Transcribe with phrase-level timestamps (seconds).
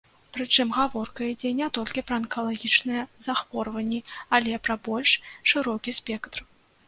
[0.35, 3.99] Прычым гаворка ідзе не толькі пра анкалагічныя захворванні,
[4.37, 5.11] але пра больш
[5.55, 6.39] шырокі спектр.